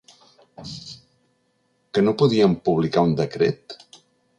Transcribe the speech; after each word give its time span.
Que 1.93 2.03
no 2.09 2.17
podíem 2.23 2.59
publicar 2.71 3.09
un 3.11 3.17
decret? 3.25 3.83